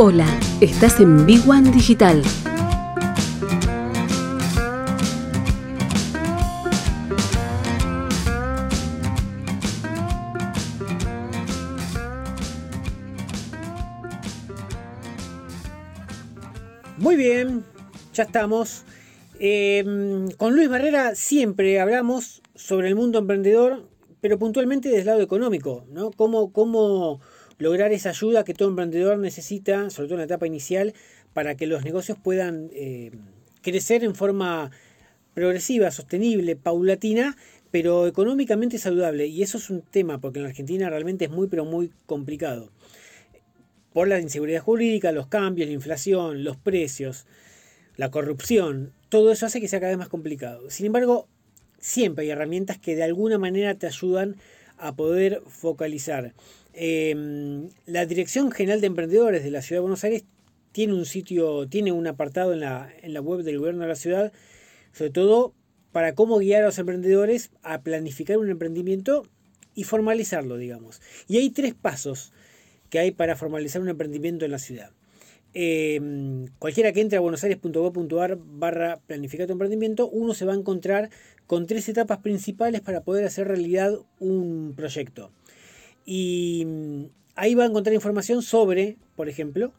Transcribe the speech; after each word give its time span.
Hola, 0.00 0.28
estás 0.60 1.00
en 1.00 1.26
Big 1.26 1.40
One 1.50 1.72
Digital. 1.72 2.22
Muy 16.96 17.16
bien, 17.16 17.64
ya 18.14 18.22
estamos. 18.22 18.84
Em, 19.40 20.30
con 20.36 20.54
Luis 20.54 20.68
Barrera 20.68 21.16
siempre 21.16 21.80
hablamos 21.80 22.40
sobre 22.54 22.86
el 22.86 22.94
mundo 22.94 23.18
emprendedor, 23.18 23.88
pero 24.20 24.38
puntualmente 24.38 24.90
desde 24.90 25.00
el 25.00 25.06
lado 25.06 25.22
económico, 25.22 25.84
¿no? 25.90 26.12
Cómo, 26.12 26.52
cómo 26.52 27.20
lograr 27.58 27.92
esa 27.92 28.10
ayuda 28.10 28.44
que 28.44 28.54
todo 28.54 28.68
emprendedor 28.68 29.18
necesita, 29.18 29.90
sobre 29.90 30.08
todo 30.08 30.14
en 30.14 30.20
la 30.20 30.24
etapa 30.24 30.46
inicial, 30.46 30.94
para 31.32 31.56
que 31.56 31.66
los 31.66 31.84
negocios 31.84 32.18
puedan 32.22 32.70
eh, 32.72 33.12
crecer 33.62 34.04
en 34.04 34.14
forma 34.14 34.70
progresiva, 35.34 35.90
sostenible, 35.90 36.56
paulatina, 36.56 37.36
pero 37.70 38.06
económicamente 38.06 38.78
saludable. 38.78 39.26
Y 39.26 39.42
eso 39.42 39.58
es 39.58 39.70
un 39.70 39.82
tema, 39.82 40.20
porque 40.20 40.40
en 40.40 40.46
Argentina 40.46 40.88
realmente 40.88 41.26
es 41.26 41.30
muy, 41.30 41.48
pero 41.48 41.64
muy 41.64 41.92
complicado. 42.06 42.70
Por 43.92 44.08
la 44.08 44.20
inseguridad 44.20 44.62
jurídica, 44.62 45.12
los 45.12 45.26
cambios, 45.26 45.68
la 45.68 45.74
inflación, 45.74 46.44
los 46.44 46.56
precios, 46.56 47.26
la 47.96 48.10
corrupción, 48.10 48.92
todo 49.08 49.32
eso 49.32 49.46
hace 49.46 49.60
que 49.60 49.68
sea 49.68 49.80
cada 49.80 49.90
vez 49.90 49.98
más 49.98 50.08
complicado. 50.08 50.70
Sin 50.70 50.86
embargo, 50.86 51.26
siempre 51.78 52.24
hay 52.24 52.30
herramientas 52.30 52.78
que 52.78 52.96
de 52.96 53.02
alguna 53.02 53.38
manera 53.38 53.74
te 53.74 53.86
ayudan 53.86 54.36
a 54.76 54.94
poder 54.94 55.42
focalizar. 55.46 56.34
Em, 56.80 57.70
la 57.86 58.06
Dirección 58.06 58.52
General 58.52 58.80
de 58.80 58.86
Emprendedores 58.86 59.42
de 59.42 59.50
la 59.50 59.62
Ciudad 59.62 59.78
de 59.78 59.82
Buenos 59.82 60.04
Aires 60.04 60.24
tiene 60.70 60.94
un 60.94 61.06
sitio, 61.06 61.68
tiene 61.68 61.90
un 61.90 62.06
apartado 62.06 62.52
en 62.52 62.60
la, 62.60 62.88
en 63.02 63.14
la 63.14 63.20
web 63.20 63.42
del 63.42 63.58
gobierno 63.58 63.82
de 63.82 63.88
la 63.88 63.96
ciudad, 63.96 64.32
sobre 64.92 65.10
todo 65.10 65.54
para 65.90 66.14
cómo 66.14 66.38
guiar 66.38 66.62
a 66.62 66.66
los 66.66 66.78
emprendedores 66.78 67.50
a 67.64 67.82
planificar 67.82 68.38
un 68.38 68.48
emprendimiento 68.48 69.26
y 69.74 69.82
formalizarlo, 69.82 70.56
digamos. 70.56 71.02
Y 71.26 71.38
hay 71.38 71.50
tres 71.50 71.74
pasos 71.74 72.32
que 72.90 73.00
hay 73.00 73.10
para 73.10 73.34
formalizar 73.34 73.82
un 73.82 73.88
emprendimiento 73.88 74.44
en 74.44 74.52
la 74.52 74.60
ciudad. 74.60 74.92
Em, 75.54 76.46
cualquiera 76.60 76.92
que 76.92 77.00
entre 77.00 77.18
a 77.18 77.20
buenosaires.gov.ar 77.20 78.38
barra 78.40 79.00
planificar 79.04 79.48
tu 79.48 79.54
emprendimiento, 79.54 80.08
uno 80.08 80.32
se 80.32 80.44
va 80.44 80.52
a 80.52 80.56
encontrar 80.56 81.10
con 81.48 81.66
tres 81.66 81.88
etapas 81.88 82.18
principales 82.18 82.82
para 82.82 83.02
poder 83.02 83.24
hacer 83.24 83.48
realidad 83.48 83.98
un 84.20 84.74
proyecto. 84.76 85.32
Y 86.10 86.64
mm, 86.64 87.04
ahí 87.34 87.54
va 87.54 87.64
a 87.64 87.66
encontrar 87.66 87.92
información 87.92 88.40
sobre, 88.40 88.96
por 89.14 89.28
ejemplo, 89.28 89.74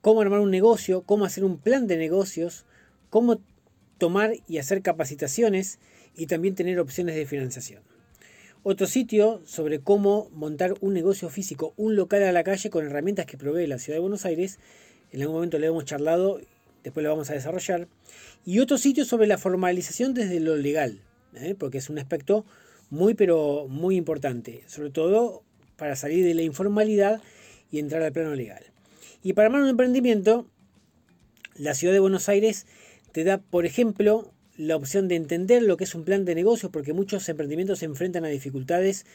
cómo 0.00 0.20
armar 0.20 0.38
un 0.38 0.52
negocio, 0.52 1.02
cómo 1.02 1.24
hacer 1.24 1.42
un 1.42 1.58
plan 1.58 1.88
de 1.88 1.96
negocios, 1.96 2.64
cómo 3.10 3.40
tomar 3.98 4.34
y 4.46 4.58
hacer 4.58 4.80
capacitaciones 4.80 5.80
y 6.14 6.26
también 6.26 6.54
tener 6.54 6.78
opciones 6.78 7.16
de 7.16 7.26
financiación. 7.26 7.82
Otro 8.62 8.86
sitio 8.86 9.42
sobre 9.44 9.80
cómo 9.80 10.30
montar 10.32 10.74
un 10.80 10.94
negocio 10.94 11.28
físico, 11.30 11.74
un 11.76 11.96
local 11.96 12.22
a 12.22 12.30
la 12.30 12.44
calle 12.44 12.70
con 12.70 12.86
herramientas 12.86 13.26
que 13.26 13.36
provee 13.36 13.66
la 13.66 13.80
Ciudad 13.80 13.96
de 13.96 14.02
Buenos 14.02 14.26
Aires. 14.26 14.60
En 15.10 15.20
algún 15.20 15.34
momento 15.34 15.58
le 15.58 15.66
hemos 15.66 15.84
charlado, 15.84 16.40
después 16.84 17.02
lo 17.02 17.10
vamos 17.10 17.28
a 17.28 17.34
desarrollar. 17.34 17.88
Y 18.44 18.60
otro 18.60 18.78
sitio 18.78 19.04
sobre 19.04 19.26
la 19.26 19.36
formalización 19.36 20.14
desde 20.14 20.38
lo 20.38 20.54
legal, 20.56 21.00
¿eh? 21.34 21.56
porque 21.58 21.78
es 21.78 21.90
un 21.90 21.98
aspecto 21.98 22.44
muy 22.90 23.14
pero 23.14 23.66
muy 23.68 23.96
importante, 23.96 24.62
sobre 24.66 24.90
todo 24.90 25.42
para 25.76 25.96
salir 25.96 26.24
de 26.24 26.34
la 26.34 26.42
informalidad 26.42 27.22
y 27.70 27.78
entrar 27.78 28.02
al 28.02 28.12
plano 28.12 28.34
legal. 28.34 28.64
Y 29.22 29.32
para 29.32 29.46
armar 29.46 29.62
un 29.62 29.68
emprendimiento, 29.68 30.46
la 31.56 31.74
ciudad 31.74 31.94
de 31.94 32.00
Buenos 32.00 32.28
Aires 32.28 32.66
te 33.12 33.24
da, 33.24 33.38
por 33.38 33.64
ejemplo, 33.66 34.32
la 34.56 34.76
opción 34.76 35.08
de 35.08 35.16
entender 35.16 35.62
lo 35.62 35.76
que 35.76 35.84
es 35.84 35.94
un 35.94 36.04
plan 36.04 36.24
de 36.24 36.34
negocio, 36.34 36.70
porque 36.70 36.92
muchos 36.92 37.28
emprendimientos 37.28 37.78
se 37.78 37.86
enfrentan 37.86 38.24
a 38.24 38.28
dificultades 38.28 39.06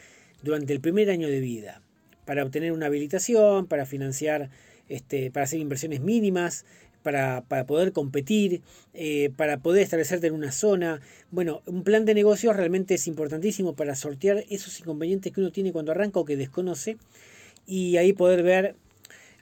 durante 0.41 0.74
el 0.74 0.80
primer 0.80 1.09
año 1.09 1.28
de 1.28 1.40
vida, 1.40 1.81
para 2.25 2.44
obtener 2.44 2.72
una 2.72 2.88
habilitación, 2.88 3.68
para 3.68 3.85
financiar, 3.85 4.50
este, 4.90 5.31
para 5.31 5.44
hacer 5.44 5.59
inversiones 5.59 6.02
mínimas, 6.02 6.66
para, 7.05 7.43
poder 7.67 7.91
competir, 7.91 8.63
eh, 8.95 9.29
para 9.38 9.59
poder 9.59 9.83
establecerte 9.83 10.25
en 10.25 10.33
una 10.33 10.51
zona. 10.51 11.01
Bueno, 11.29 11.61
un 11.67 11.83
plan 11.83 12.03
de 12.03 12.16
negocio 12.16 12.51
realmente 12.51 12.95
es 12.95 13.05
importantísimo 13.05 13.75
para 13.75 13.93
sortear 13.93 14.43
esos 14.49 14.79
inconvenientes 14.79 15.31
que 15.31 15.39
uno 15.39 15.51
tiene 15.51 15.71
cuando 15.71 15.91
arranca 15.91 16.19
o 16.19 16.25
que 16.25 16.35
desconoce 16.35 16.97
y 17.67 17.97
ahí 17.97 18.11
poder 18.13 18.41
ver 18.41 18.75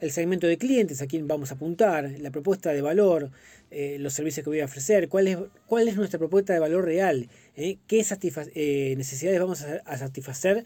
el 0.02 0.12
segmento 0.12 0.46
de 0.46 0.58
clientes, 0.58 1.02
a 1.02 1.08
quién 1.08 1.26
vamos 1.26 1.52
a 1.52 1.56
apuntar, 1.56 2.12
la 2.20 2.32
propuesta 2.32 2.74
de 2.74 2.82
valor, 2.82 3.32
eh, 3.72 3.96
los 3.98 4.12
servicios 4.12 4.44
que 4.44 4.50
voy 4.50 4.60
a 4.60 4.66
ofrecer, 4.66 5.08
cuál 5.08 5.30
es, 5.30 5.38
cuál 5.66 5.88
es 5.88 5.96
nuestra 5.96 6.20
propuesta 6.20 6.52
de 6.52 6.60
valor 6.60 6.84
real, 6.84 7.30
eh, 7.56 7.78
qué 7.88 8.06
necesidades 8.98 9.40
vamos 9.40 9.64
a 9.64 9.98
satisfacer 9.98 10.66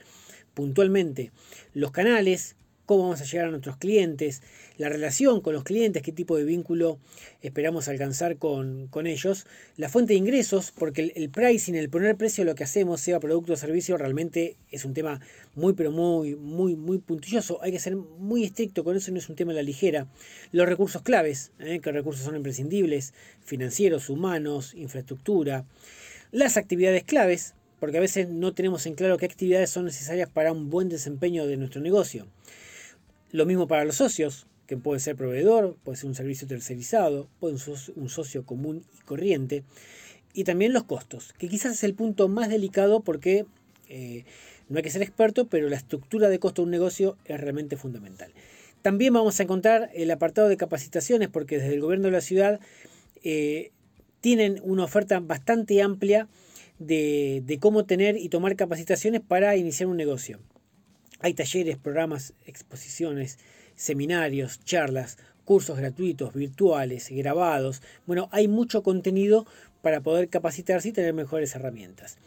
puntualmente, 0.55 1.31
los 1.75 1.91
canales, 1.91 2.55
cómo 2.87 3.03
vamos 3.03 3.19
a 3.19 3.25
llegar 3.25 3.47
a 3.47 3.51
nuestros 3.51 3.75
clientes, 3.75 4.41
la 4.77 4.87
relación 4.87 5.41
con 5.41 5.53
los 5.53 5.65
clientes, 5.65 6.01
qué 6.01 6.13
tipo 6.13 6.37
de 6.37 6.45
vínculo 6.45 6.99
esperamos 7.41 7.89
alcanzar 7.89 8.37
con, 8.37 8.89
ellos, 9.05 9.45
la 9.75 9.89
fuente 9.89 10.13
de 10.13 10.19
ingresos, 10.19 10.71
porque 10.71 11.11
el, 11.13 11.29
pricing, 11.29 11.75
el 11.75 11.89
poner 11.89 12.15
precio 12.15 12.43
a 12.43 12.45
lo 12.45 12.55
que 12.55 12.63
hacemos, 12.63 13.01
sea 13.01 13.19
producto 13.19 13.53
o 13.53 13.55
servicio, 13.57 13.97
realmente 13.97 14.55
es 14.71 14.85
un 14.85 14.93
tema 14.93 15.19
muy, 15.53 15.73
pero 15.73 15.91
muy, 15.91 16.37
muy, 16.37 16.77
muy 16.77 16.99
puntilloso. 16.99 17.61
Hay 17.61 17.73
que 17.73 17.79
ser 17.79 17.97
muy 17.97 18.45
estricto 18.45 18.85
con 18.85 18.95
eso, 18.95 19.11
no 19.11 19.17
es 19.17 19.27
un 19.27 19.35
tema 19.35 19.51
a 19.51 19.55
la 19.55 19.63
ligera. 19.63 20.07
Los 20.53 20.65
recursos 20.65 21.01
claves, 21.01 21.51
¿eh? 21.59 21.81
qué 21.83 21.91
recursos 21.91 22.23
son 22.23 22.37
imprescindibles, 22.37 23.13
financieros, 23.43 24.09
humanos, 24.09 24.73
infraestructura. 24.75 25.65
Las 26.31 26.55
actividades 26.55 27.03
claves, 27.03 27.53
porque 27.81 27.97
a 27.97 28.01
veces 28.01 28.29
no 28.29 28.53
tenemos 28.53 28.85
en 28.85 28.95
claro 28.95 29.17
qué 29.17 29.25
actividades 29.25 29.71
son 29.71 29.83
necesarias 29.83 30.29
para 30.29 30.53
un 30.53 30.69
buen 30.69 30.87
desempeño 30.87 31.45
de 31.47 31.57
nuestro 31.57 31.81
negocio. 31.81 32.27
Lo 33.31 33.45
mismo 33.45 33.67
para 33.67 33.83
los 33.83 33.95
socios, 33.95 34.47
que 34.67 34.77
puede 34.77 34.99
ser 34.99 35.15
proveedor, 35.15 35.75
puede 35.83 35.97
ser 35.97 36.07
un 36.07 36.15
servicio 36.15 36.47
tercerizado, 36.47 37.27
puede 37.39 37.57
ser 37.57 37.75
un 37.95 38.09
socio 38.09 38.45
común 38.45 38.85
y 38.97 39.01
corriente. 39.03 39.63
Y 40.33 40.43
también 40.43 40.73
los 40.73 40.83
costos, 40.83 41.33
que 41.37 41.49
quizás 41.49 41.73
es 41.73 41.83
el 41.83 41.93
punto 41.93 42.27
más 42.27 42.49
delicado 42.49 43.01
porque 43.01 43.45
eh, 43.89 44.23
no 44.69 44.77
hay 44.77 44.83
que 44.83 44.89
ser 44.89 45.01
experto, 45.01 45.47
pero 45.47 45.69
la 45.69 45.77
estructura 45.77 46.29
de 46.29 46.39
costo 46.39 46.61
de 46.61 46.65
un 46.65 46.71
negocio 46.71 47.17
es 47.25 47.39
realmente 47.39 47.77
fundamental. 47.77 48.31
También 48.81 49.13
vamos 49.13 49.39
a 49.39 49.43
encontrar 49.43 49.89
el 49.93 50.11
apartado 50.11 50.47
de 50.47 50.57
capacitaciones, 50.57 51.29
porque 51.29 51.57
desde 51.57 51.73
el 51.73 51.81
gobierno 51.81 52.05
de 52.05 52.11
la 52.11 52.21
ciudad 52.21 52.59
eh, 53.23 53.71
tienen 54.21 54.59
una 54.63 54.83
oferta 54.83 55.19
bastante 55.19 55.81
amplia 55.81 56.27
de, 56.79 57.41
de 57.45 57.59
cómo 57.59 57.85
tener 57.85 58.17
y 58.17 58.29
tomar 58.29 58.55
capacitaciones 58.55 59.21
para 59.21 59.55
iniciar 59.55 59.89
un 59.89 59.97
negocio. 59.97 60.39
Hay 61.19 61.33
talleres, 61.33 61.77
programas, 61.77 62.33
exposiciones, 62.45 63.39
seminarios, 63.75 64.59
charlas, 64.63 65.17
cursos 65.45 65.77
gratuitos, 65.77 66.33
virtuales, 66.33 67.09
grabados. 67.09 67.81
Bueno, 68.05 68.29
hay 68.31 68.47
mucho 68.47 68.83
contenido 68.83 69.47
para 69.81 70.01
poder 70.01 70.29
capacitarse 70.29 70.89
y 70.89 70.91
tener 70.91 71.13
mejores 71.13 71.55
herramientas. 71.55 72.17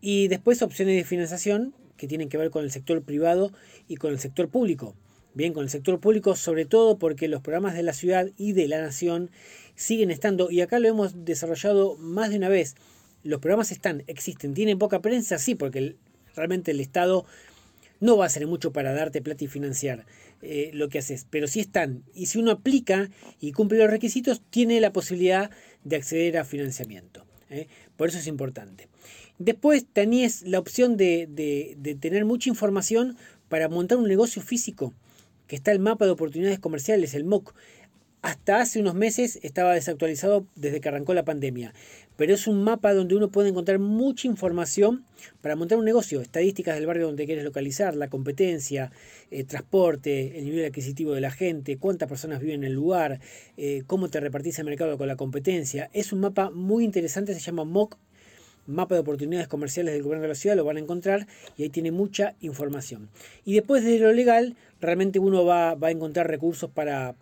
Y 0.00 0.28
después 0.28 0.62
opciones 0.62 0.96
de 0.96 1.04
financiación 1.04 1.74
que 1.96 2.06
tienen 2.06 2.28
que 2.28 2.38
ver 2.38 2.50
con 2.50 2.64
el 2.64 2.70
sector 2.70 3.02
privado 3.02 3.52
y 3.88 3.96
con 3.96 4.12
el 4.12 4.20
sector 4.20 4.48
público. 4.48 4.94
Bien, 5.34 5.52
con 5.52 5.64
el 5.64 5.70
sector 5.70 6.00
público 6.00 6.36
sobre 6.36 6.64
todo 6.64 6.98
porque 6.98 7.28
los 7.28 7.42
programas 7.42 7.74
de 7.74 7.82
la 7.82 7.92
ciudad 7.92 8.28
y 8.36 8.52
de 8.52 8.68
la 8.68 8.80
nación 8.80 9.30
siguen 9.74 10.10
estando, 10.10 10.50
y 10.50 10.60
acá 10.60 10.78
lo 10.78 10.88
hemos 10.88 11.24
desarrollado 11.24 11.96
más 11.96 12.30
de 12.30 12.36
una 12.36 12.48
vez, 12.48 12.76
los 13.22 13.40
programas 13.40 13.72
están, 13.72 14.04
existen, 14.06 14.54
tienen 14.54 14.78
poca 14.78 15.00
prensa, 15.00 15.38
sí, 15.38 15.54
porque 15.54 15.96
realmente 16.34 16.70
el 16.70 16.80
Estado 16.80 17.24
no 18.00 18.16
va 18.16 18.26
a 18.26 18.30
ser 18.30 18.46
mucho 18.46 18.72
para 18.72 18.92
darte 18.92 19.22
plata 19.22 19.44
y 19.44 19.48
financiar 19.48 20.06
eh, 20.42 20.70
lo 20.72 20.88
que 20.88 20.98
haces, 20.98 21.26
pero 21.28 21.48
si 21.48 21.60
están. 21.60 22.04
Y 22.14 22.26
si 22.26 22.38
uno 22.38 22.52
aplica 22.52 23.10
y 23.40 23.52
cumple 23.52 23.78
los 23.78 23.90
requisitos, 23.90 24.42
tiene 24.50 24.80
la 24.80 24.92
posibilidad 24.92 25.50
de 25.84 25.96
acceder 25.96 26.38
a 26.38 26.44
financiamiento. 26.44 27.24
¿eh? 27.50 27.68
Por 27.96 28.08
eso 28.08 28.18
es 28.18 28.26
importante. 28.26 28.88
Después 29.38 29.86
tenés 29.92 30.42
la 30.42 30.58
opción 30.58 30.96
de, 30.96 31.26
de 31.76 31.94
tener 31.94 32.24
mucha 32.24 32.48
información 32.48 33.16
para 33.48 33.68
montar 33.68 33.98
un 33.98 34.08
negocio 34.08 34.42
físico, 34.42 34.94
que 35.46 35.56
está 35.56 35.72
el 35.72 35.78
mapa 35.78 36.04
de 36.04 36.10
oportunidades 36.10 36.58
comerciales, 36.58 37.14
el 37.14 37.24
MOC. 37.24 37.54
Hasta 38.22 38.60
hace 38.60 38.80
unos 38.80 38.94
meses 38.94 39.38
estaba 39.42 39.74
desactualizado 39.74 40.46
desde 40.56 40.80
que 40.80 40.88
arrancó 40.88 41.14
la 41.14 41.24
pandemia 41.24 41.72
pero 42.18 42.34
es 42.34 42.48
un 42.48 42.64
mapa 42.64 42.92
donde 42.94 43.14
uno 43.14 43.28
puede 43.28 43.50
encontrar 43.50 43.78
mucha 43.78 44.26
información 44.26 45.04
para 45.40 45.54
montar 45.54 45.78
un 45.78 45.84
negocio, 45.84 46.20
estadísticas 46.20 46.74
del 46.74 46.84
barrio 46.84 47.06
donde 47.06 47.26
quieres 47.26 47.44
localizar, 47.44 47.94
la 47.94 48.08
competencia, 48.08 48.90
eh, 49.30 49.44
transporte, 49.44 50.36
el 50.36 50.46
nivel 50.46 50.64
adquisitivo 50.64 51.12
de 51.12 51.20
la 51.20 51.30
gente, 51.30 51.76
cuántas 51.76 52.08
personas 52.08 52.40
viven 52.40 52.64
en 52.64 52.64
el 52.64 52.72
lugar, 52.72 53.20
eh, 53.56 53.84
cómo 53.86 54.08
te 54.08 54.18
repartís 54.18 54.58
el 54.58 54.64
mercado 54.64 54.98
con 54.98 55.06
la 55.06 55.14
competencia. 55.14 55.90
Es 55.92 56.12
un 56.12 56.18
mapa 56.18 56.50
muy 56.50 56.84
interesante, 56.84 57.32
se 57.34 57.40
llama 57.40 57.62
MOC 57.62 57.96
mapa 58.66 58.96
de 58.96 59.00
oportunidades 59.00 59.46
comerciales 59.46 59.94
del 59.94 60.02
gobierno 60.02 60.22
de 60.22 60.28
la 60.28 60.34
ciudad, 60.34 60.56
lo 60.56 60.64
van 60.64 60.76
a 60.76 60.80
encontrar 60.80 61.26
y 61.56 61.62
ahí 61.62 61.70
tiene 61.70 61.92
mucha 61.92 62.34
información. 62.40 63.08
Y 63.44 63.54
después 63.54 63.84
de 63.84 63.96
lo 63.98 64.12
legal, 64.12 64.56
realmente 64.80 65.20
uno 65.20 65.44
va, 65.44 65.70
a 65.70 65.90
encontrar 65.90 66.26
recursos 66.26 66.68
para, 66.68 67.14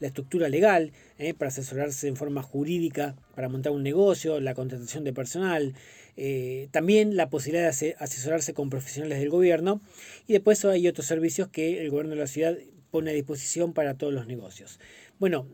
la 0.00 0.08
estructura 0.08 0.48
legal, 0.48 0.92
¿eh? 1.18 1.34
para 1.34 1.48
asesorarse 1.48 2.08
en 2.08 2.16
forma 2.16 2.42
jurídica, 2.42 3.14
para 3.34 3.48
montar 3.48 3.72
un 3.72 3.82
negocio, 3.82 4.40
la 4.40 4.54
contratación 4.54 5.04
de 5.04 5.12
personal, 5.12 5.74
eh, 6.16 6.68
también 6.72 7.16
la 7.16 7.30
posibilidad 7.30 7.72
de 7.72 7.96
asesorarse 7.98 8.52
con 8.52 8.70
profesionales 8.70 9.20
del 9.20 9.30
gobierno 9.30 9.80
y 10.26 10.32
después 10.32 10.64
hay 10.64 10.88
otros 10.88 11.06
servicios 11.06 11.48
que 11.48 11.80
el 11.80 11.90
gobierno 11.90 12.14
de 12.14 12.20
la 12.20 12.26
ciudad 12.26 12.56
pone 12.90 13.10
a 13.10 13.14
disposición 13.14 13.72
para 13.72 13.94
todos 13.94 14.12
los 14.12 14.26
negocios. 14.26 14.80
Bueno, 15.18 15.46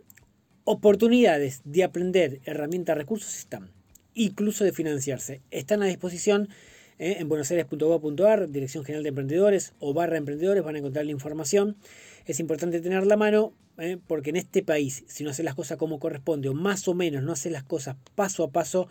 oportunidades 0.64 1.60
de 1.64 1.84
aprender 1.84 2.40
herramientas, 2.44 2.96
recursos 2.96 3.36
están, 3.38 3.70
incluso 4.14 4.64
de 4.64 4.72
financiarse. 4.72 5.42
Están 5.50 5.82
a 5.82 5.86
disposición 5.86 6.48
¿eh? 6.98 7.16
en 7.18 7.28
buenosaires.gov.ar, 7.28 8.50
Dirección 8.50 8.84
General 8.84 9.02
de 9.02 9.10
Emprendedores 9.10 9.74
o 9.78 9.94
barra 9.94 10.16
emprendedores, 10.16 10.64
van 10.64 10.76
a 10.76 10.78
encontrar 10.78 11.04
la 11.04 11.12
información. 11.12 11.76
Es 12.24 12.40
importante 12.40 12.80
tener 12.80 13.06
la 13.06 13.16
mano 13.16 13.52
¿eh? 13.78 13.98
porque 14.06 14.30
en 14.30 14.36
este 14.36 14.62
país, 14.62 15.04
si 15.06 15.24
no 15.24 15.30
haces 15.30 15.44
las 15.44 15.54
cosas 15.54 15.78
como 15.78 15.98
corresponde 15.98 16.48
o 16.48 16.54
más 16.54 16.86
o 16.88 16.94
menos 16.94 17.22
no 17.22 17.32
haces 17.32 17.52
las 17.52 17.64
cosas 17.64 17.96
paso 18.14 18.44
a 18.44 18.50
paso, 18.50 18.88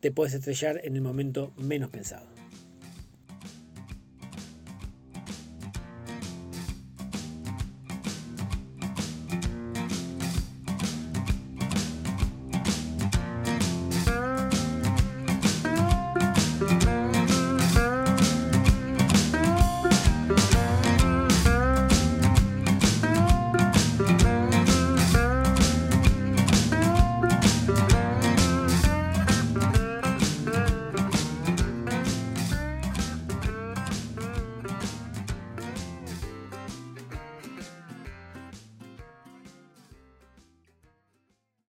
te 0.00 0.10
puedes 0.10 0.34
estrellar 0.34 0.80
en 0.84 0.96
el 0.96 1.02
momento 1.02 1.52
menos 1.56 1.90
pensado. 1.90 2.26